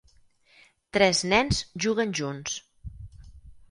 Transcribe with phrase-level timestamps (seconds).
[0.97, 2.61] Tres nens juguen junts